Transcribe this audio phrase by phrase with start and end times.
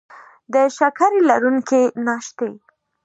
[0.53, 2.49] د شکرې لرونکي ناشتې